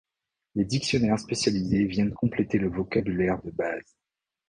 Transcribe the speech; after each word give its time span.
Des 0.55 0.65
dictionnaires 0.65 1.19
spécialisés 1.19 1.85
viennent 1.85 2.15
compléter 2.15 2.57
le 2.57 2.67
vocabulaire 2.69 3.39
de 3.43 3.51
base. 3.51 3.97